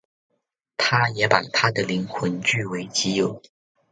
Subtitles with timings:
[0.77, 3.39] 他也把她的灵魂据为己有。